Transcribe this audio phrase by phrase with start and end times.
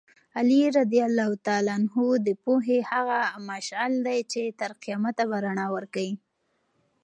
[0.37, 0.93] علي رض
[2.27, 3.19] د پوهې هغه
[3.49, 6.13] مشعل دی چې تر قیامته به رڼا ورکوي.